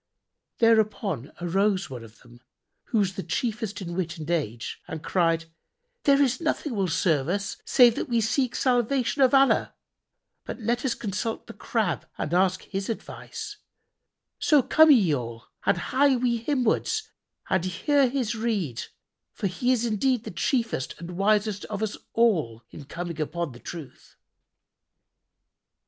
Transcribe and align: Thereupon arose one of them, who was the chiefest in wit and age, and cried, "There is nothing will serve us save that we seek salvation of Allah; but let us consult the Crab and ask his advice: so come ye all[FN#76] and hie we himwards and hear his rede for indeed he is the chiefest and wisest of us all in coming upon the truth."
Thereupon 0.57 1.31
arose 1.41 1.87
one 1.91 2.03
of 2.03 2.21
them, 2.23 2.41
who 2.85 2.97
was 2.97 3.13
the 3.13 3.21
chiefest 3.21 3.83
in 3.83 3.93
wit 3.93 4.17
and 4.17 4.31
age, 4.31 4.81
and 4.87 5.03
cried, 5.03 5.45
"There 6.05 6.19
is 6.19 6.41
nothing 6.41 6.73
will 6.73 6.87
serve 6.87 7.27
us 7.29 7.57
save 7.65 7.93
that 7.97 8.09
we 8.09 8.19
seek 8.19 8.55
salvation 8.55 9.21
of 9.21 9.31
Allah; 9.35 9.75
but 10.43 10.59
let 10.59 10.83
us 10.83 10.95
consult 10.95 11.45
the 11.45 11.53
Crab 11.53 12.07
and 12.17 12.33
ask 12.33 12.63
his 12.63 12.89
advice: 12.89 13.57
so 14.39 14.63
come 14.63 14.89
ye 14.89 15.11
all[FN#76] 15.11 15.43
and 15.67 15.77
hie 15.77 16.15
we 16.15 16.37
himwards 16.43 17.09
and 17.51 17.63
hear 17.65 18.09
his 18.09 18.33
rede 18.33 18.85
for 19.33 19.45
indeed 19.45 20.01
he 20.09 20.13
is 20.15 20.21
the 20.23 20.31
chiefest 20.31 20.95
and 20.97 21.11
wisest 21.15 21.63
of 21.65 21.83
us 21.83 21.95
all 22.13 22.63
in 22.71 22.85
coming 22.85 23.21
upon 23.21 23.51
the 23.51 23.59
truth." 23.59 24.15